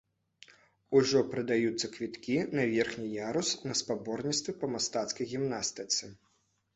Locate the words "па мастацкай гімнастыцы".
4.63-6.11